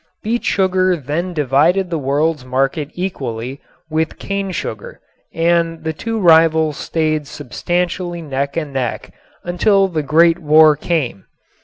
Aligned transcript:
Beet 0.23 0.43
sugar 0.43 0.97
then 0.97 1.31
divided 1.31 1.91
the 1.91 1.99
world's 1.99 2.43
market 2.43 2.89
equally 2.95 3.61
with 3.87 4.17
cane 4.17 4.49
sugar 4.49 4.99
and 5.31 5.83
the 5.83 5.93
two 5.93 6.19
rivals 6.19 6.77
stayed 6.77 7.27
substantially 7.27 8.23
neck 8.23 8.57
and 8.57 8.73
neck 8.73 9.13
until 9.43 9.87
the 9.87 10.01
Great 10.01 10.39
War 10.39 10.75
came. 10.75 11.25